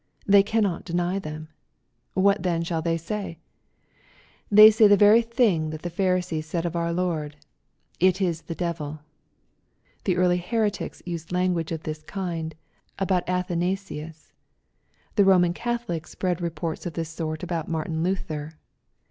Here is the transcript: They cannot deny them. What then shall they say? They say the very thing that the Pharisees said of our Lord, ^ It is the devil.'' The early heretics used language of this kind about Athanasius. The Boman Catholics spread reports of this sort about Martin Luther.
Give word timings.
They 0.25 0.41
cannot 0.41 0.83
deny 0.83 1.19
them. 1.19 1.49
What 2.15 2.41
then 2.41 2.63
shall 2.63 2.81
they 2.81 2.97
say? 2.97 3.37
They 4.49 4.71
say 4.71 4.87
the 4.87 4.97
very 4.97 5.21
thing 5.21 5.69
that 5.69 5.83
the 5.83 5.91
Pharisees 5.91 6.47
said 6.47 6.65
of 6.65 6.75
our 6.75 6.91
Lord, 6.91 7.35
^ 7.41 7.43
It 7.99 8.19
is 8.19 8.41
the 8.41 8.55
devil.'' 8.55 9.01
The 10.05 10.17
early 10.17 10.39
heretics 10.39 11.03
used 11.05 11.31
language 11.31 11.71
of 11.71 11.83
this 11.83 12.01
kind 12.01 12.55
about 12.97 13.29
Athanasius. 13.29 14.33
The 15.17 15.23
Boman 15.23 15.53
Catholics 15.53 16.09
spread 16.09 16.41
reports 16.41 16.87
of 16.87 16.93
this 16.93 17.09
sort 17.09 17.43
about 17.43 17.67
Martin 17.67 18.01
Luther. 18.01 18.53